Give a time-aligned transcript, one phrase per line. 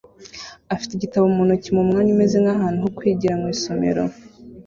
[0.73, 4.03] afite igitabo mu ntoki mu mwanya umeze nk'ahantu ho kwigira mu isomero